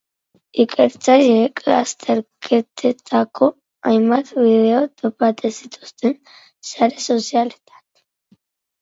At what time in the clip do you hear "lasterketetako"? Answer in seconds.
1.71-3.51